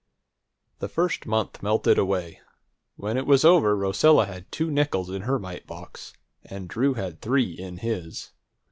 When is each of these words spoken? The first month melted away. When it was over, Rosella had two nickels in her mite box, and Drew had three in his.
The 0.79 0.89
first 0.89 1.27
month 1.27 1.61
melted 1.61 1.99
away. 1.99 2.39
When 2.95 3.17
it 3.17 3.27
was 3.27 3.45
over, 3.45 3.77
Rosella 3.77 4.25
had 4.25 4.51
two 4.51 4.71
nickels 4.71 5.11
in 5.11 5.21
her 5.21 5.37
mite 5.37 5.67
box, 5.67 6.11
and 6.43 6.67
Drew 6.67 6.95
had 6.95 7.21
three 7.21 7.51
in 7.51 7.77
his. 7.77 8.31